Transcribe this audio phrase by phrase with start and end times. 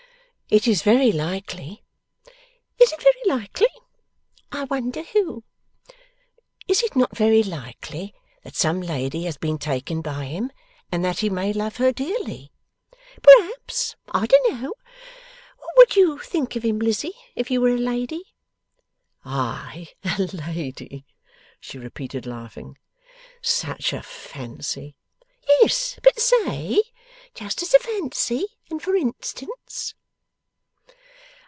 [0.53, 1.81] 'It is very likely.'
[2.77, 3.69] 'Is it very likely?
[4.51, 5.45] I wonder who!'
[6.67, 10.51] 'Is it not very likely that some lady has been taken by him,
[10.91, 12.51] and that he may love her dearly?'
[13.21, 13.95] 'Perhaps.
[14.09, 14.73] I don't know.
[15.57, 18.33] What would you think of him, Lizzie, if you were a lady?'
[19.23, 21.05] 'I a lady!'
[21.61, 22.77] she repeated, laughing.
[23.41, 24.97] 'Such a fancy!'
[25.61, 25.97] 'Yes.
[26.03, 26.83] But say:
[27.35, 29.95] just as a fancy, and for instance.